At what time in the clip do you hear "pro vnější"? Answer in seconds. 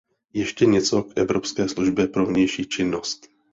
2.07-2.65